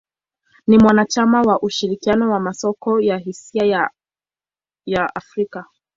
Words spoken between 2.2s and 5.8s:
wa masoko ya hisa ya Afrika.